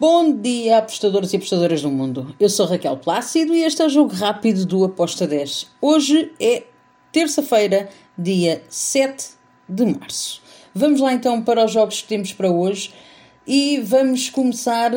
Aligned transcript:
Bom 0.00 0.32
dia, 0.32 0.78
apostadores 0.78 1.30
e 1.30 1.36
apostadoras 1.36 1.82
do 1.82 1.90
mundo. 1.90 2.34
Eu 2.40 2.48
sou 2.48 2.64
Raquel 2.64 2.96
Plácido 2.96 3.54
e 3.54 3.62
este 3.62 3.82
é 3.82 3.84
o 3.84 3.90
jogo 3.90 4.14
rápido 4.14 4.64
do 4.64 4.82
Aposta 4.82 5.26
10. 5.26 5.66
Hoje 5.78 6.32
é 6.40 6.62
terça-feira, 7.12 7.86
dia 8.16 8.62
7 8.70 9.32
de 9.68 9.84
março. 9.84 10.40
Vamos 10.74 11.02
lá 11.02 11.12
então 11.12 11.42
para 11.42 11.66
os 11.66 11.72
jogos 11.72 12.00
que 12.00 12.08
temos 12.08 12.32
para 12.32 12.50
hoje 12.50 12.94
e 13.46 13.78
vamos 13.84 14.30
começar 14.30 14.90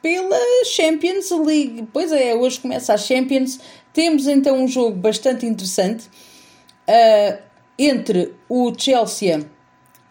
pela 0.00 0.64
Champions 0.64 1.28
League. 1.32 1.88
Pois 1.92 2.12
é, 2.12 2.32
hoje 2.32 2.60
começa 2.60 2.94
a 2.94 2.96
Champions. 2.96 3.58
Temos 3.92 4.28
então 4.28 4.62
um 4.62 4.68
jogo 4.68 4.96
bastante 4.96 5.44
interessante 5.44 6.04
uh, 6.86 7.42
entre 7.76 8.32
o 8.48 8.72
Chelsea 8.78 9.44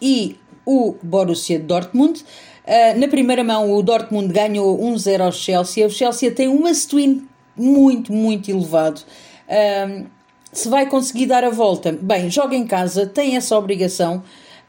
e 0.00 0.36
o 0.64 0.94
Borussia 1.02 1.58
Dortmund. 1.58 2.24
Uh, 2.66 2.98
na 2.98 3.08
primeira 3.08 3.44
mão, 3.44 3.72
o 3.72 3.82
Dortmund 3.82 4.32
ganhou 4.32 4.78
1-0 4.78 5.20
ao 5.20 5.32
Chelsea. 5.32 5.86
O 5.86 5.90
Chelsea 5.90 6.30
tem 6.30 6.48
uma 6.48 6.72
swing 6.72 7.26
muito, 7.56 8.12
muito 8.12 8.50
elevado. 8.50 9.02
Uh, 9.46 10.06
se 10.50 10.68
vai 10.68 10.86
conseguir 10.86 11.26
dar 11.26 11.44
a 11.44 11.50
volta, 11.50 11.92
bem, 11.92 12.30
joga 12.30 12.56
em 12.56 12.66
casa, 12.66 13.06
tem 13.06 13.36
essa 13.36 13.58
obrigação. 13.58 14.22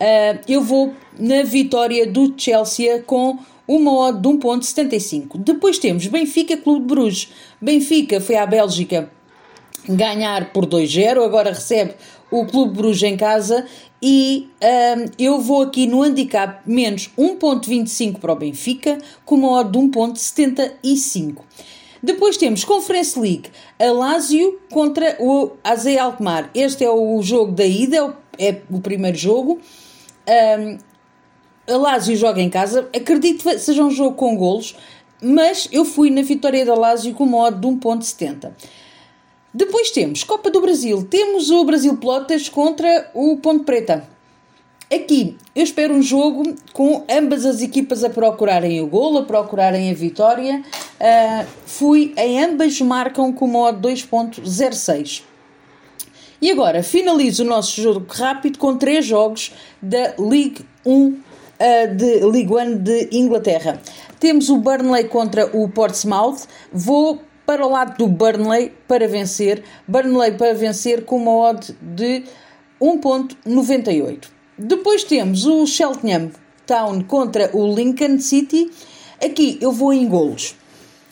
Uh, 0.00 0.40
eu 0.48 0.62
vou 0.62 0.94
na 1.18 1.42
vitória 1.42 2.06
do 2.06 2.32
Chelsea 2.36 3.02
com 3.02 3.38
uma 3.68 3.92
odd 4.08 4.20
de 4.20 4.28
1.75. 4.28 5.38
Depois 5.38 5.78
temos 5.78 6.06
Benfica 6.06 6.56
Clube 6.56 6.80
de 6.80 6.86
Bruges. 6.86 7.28
Benfica 7.60 8.20
foi 8.20 8.36
à 8.36 8.46
Bélgica 8.46 9.10
ganhar 9.88 10.52
por 10.52 10.66
2-0, 10.66 11.24
agora 11.24 11.50
recebe 11.50 11.94
o 12.30 12.46
Clube 12.46 12.76
Bruges 12.76 13.02
em 13.02 13.16
casa 13.16 13.66
e 14.02 14.50
um, 14.60 15.10
eu 15.16 15.40
vou 15.40 15.62
aqui 15.62 15.86
no 15.86 16.02
handicap 16.02 16.60
menos 16.66 17.08
1.25 17.16 18.18
para 18.18 18.32
o 18.32 18.36
Benfica 18.36 18.98
com 19.24 19.36
uma 19.36 19.60
odd 19.60 19.70
de 19.70 19.78
1.75. 19.78 21.42
Depois 22.02 22.36
temos 22.36 22.64
Conference 22.64 23.16
League, 23.16 23.48
a 23.78 23.92
Lazio 23.92 24.58
contra 24.72 25.16
o 25.20 25.52
AZ 25.62 25.86
Alkmaar. 25.86 26.50
Este 26.52 26.84
é 26.84 26.90
o 26.90 27.22
jogo 27.22 27.52
da 27.52 27.64
ida, 27.64 27.96
é 27.96 28.02
o, 28.02 28.12
é 28.38 28.52
primeiro 28.82 29.16
jogo. 29.16 29.60
Um, 30.58 30.78
a 31.72 31.76
Lazio 31.76 32.16
joga 32.16 32.40
em 32.40 32.50
casa, 32.50 32.88
acredito 32.92 33.44
que 33.44 33.58
seja 33.60 33.84
um 33.84 33.90
jogo 33.90 34.16
com 34.16 34.36
golos, 34.36 34.74
mas 35.22 35.68
eu 35.70 35.84
fui 35.84 36.10
na 36.10 36.22
vitória 36.22 36.66
da 36.66 36.74
Lazio 36.74 37.14
com 37.14 37.22
uma 37.22 37.38
odd 37.38 37.60
de 37.60 37.68
1.70. 37.68 38.50
Depois 39.54 39.90
temos 39.90 40.24
Copa 40.24 40.50
do 40.50 40.62
Brasil. 40.62 41.06
Temos 41.10 41.50
o 41.50 41.62
Brasil 41.64 41.96
Plotas 41.98 42.48
contra 42.48 43.10
o 43.12 43.36
Ponte 43.36 43.64
Preta. 43.64 44.08
Aqui 44.92 45.36
eu 45.54 45.62
espero 45.62 45.94
um 45.94 46.02
jogo 46.02 46.54
com 46.72 47.04
ambas 47.10 47.44
as 47.44 47.60
equipas 47.60 48.02
a 48.02 48.10
procurarem 48.10 48.80
o 48.80 48.86
golo, 48.86 49.18
a 49.18 49.22
procurarem 49.24 49.90
a 49.90 49.94
vitória. 49.94 50.62
Uh, 50.98 51.46
fui 51.66 52.14
em 52.16 52.42
ambas 52.42 52.80
marcam 52.80 53.32
com 53.32 53.46
modo 53.46 53.88
2.06. 53.88 55.22
E 56.40 56.50
agora 56.50 56.82
finalizo 56.82 57.42
o 57.42 57.46
nosso 57.46 57.80
jogo 57.80 58.06
rápido 58.08 58.58
com 58.58 58.76
três 58.76 59.04
jogos 59.04 59.52
da 59.80 60.14
League 60.18 60.64
1 60.84 61.08
uh, 61.08 61.20
ah, 61.58 61.86
de 61.86 62.20
League 62.24 62.52
1 62.52 62.78
de 62.78 63.08
Inglaterra. 63.12 63.80
Temos 64.18 64.48
o 64.48 64.56
Burnley 64.56 65.04
contra 65.04 65.46
o 65.56 65.68
Portsmouth. 65.68 66.46
Vou 66.72 67.20
para 67.46 67.66
o 67.66 67.70
lado 67.70 67.96
do 67.98 68.06
Burnley 68.06 68.72
para 68.86 69.08
vencer. 69.08 69.62
Burnley 69.86 70.32
para 70.32 70.54
vencer 70.54 71.04
com 71.04 71.16
uma 71.16 71.32
odd 71.32 71.76
de 71.80 72.24
1.98. 72.80 74.24
Depois 74.58 75.04
temos 75.04 75.46
o 75.46 75.66
Cheltenham 75.66 76.30
Town 76.66 77.02
contra 77.04 77.50
o 77.56 77.74
Lincoln 77.74 78.18
City. 78.18 78.70
Aqui 79.24 79.58
eu 79.60 79.72
vou 79.72 79.92
em 79.92 80.08
golos. 80.08 80.56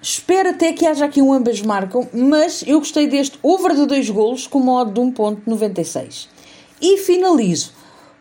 Espero 0.00 0.50
até 0.50 0.72
que 0.72 0.84
haja 0.84 1.04
aqui 1.04 1.22
um 1.22 1.32
ambas 1.32 1.62
marcam, 1.62 2.08
mas 2.12 2.64
eu 2.66 2.80
gostei 2.80 3.06
deste 3.06 3.38
over 3.42 3.74
de 3.74 3.86
dois 3.86 4.10
golos 4.10 4.48
com 4.48 4.58
uma 4.58 4.82
odd 4.82 4.92
de 4.92 5.00
1.96. 5.00 6.26
E 6.80 6.98
finalizo 6.98 7.72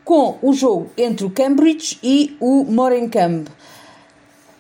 com 0.06 0.38
o 0.41 0.53
jogo 0.53 0.91
entre 0.95 1.25
o 1.25 1.31
Cambridge 1.31 1.97
e 2.03 2.38
o 2.40 2.63
Morecambe. 2.66 3.50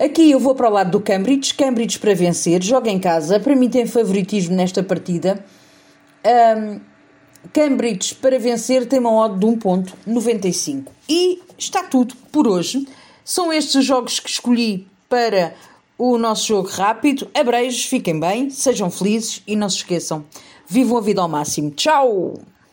Aqui 0.03 0.31
eu 0.31 0.39
vou 0.39 0.55
para 0.55 0.67
o 0.67 0.73
lado 0.73 0.89
do 0.89 0.99
Cambridge. 0.99 1.53
Cambridge 1.53 1.99
para 1.99 2.15
vencer, 2.15 2.63
joga 2.63 2.89
em 2.89 2.97
casa. 2.97 3.39
Para 3.39 3.55
mim 3.55 3.69
tem 3.69 3.85
favoritismo 3.85 4.55
nesta 4.55 4.81
partida. 4.81 5.45
Um, 6.25 6.79
Cambridge 7.53 8.15
para 8.15 8.39
vencer 8.39 8.87
tem 8.87 8.97
uma 8.97 9.13
odd 9.13 9.37
de 9.37 9.45
1.95. 9.45 10.87
E 11.07 11.39
está 11.55 11.83
tudo 11.83 12.15
por 12.31 12.47
hoje. 12.47 12.87
São 13.23 13.53
estes 13.53 13.75
os 13.75 13.85
jogos 13.85 14.19
que 14.19 14.27
escolhi 14.27 14.87
para 15.07 15.53
o 15.99 16.17
nosso 16.17 16.47
jogo 16.47 16.67
rápido. 16.67 17.29
Abreijos, 17.35 17.85
fiquem 17.85 18.19
bem, 18.19 18.49
sejam 18.49 18.89
felizes 18.89 19.43
e 19.45 19.55
não 19.55 19.69
se 19.69 19.77
esqueçam. 19.77 20.25
Vivam 20.67 20.97
a 20.97 21.01
vida 21.01 21.21
ao 21.21 21.29
máximo. 21.29 21.69
Tchau! 21.69 22.33